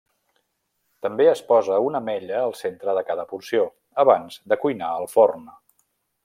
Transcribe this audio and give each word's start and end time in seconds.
També 1.05 1.27
es 1.33 1.43
posa 1.51 1.77
una 1.87 2.01
ametlla 2.03 2.39
al 2.45 2.55
centre 2.63 2.97
de 2.99 3.03
cada 3.11 3.27
porció, 3.35 3.69
abans 4.05 4.41
de 4.55 4.59
cuinar 4.65 4.91
al 4.95 5.07
forn. 5.17 5.47